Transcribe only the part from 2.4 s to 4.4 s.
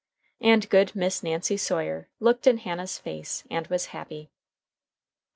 in Hannah's face and was happy.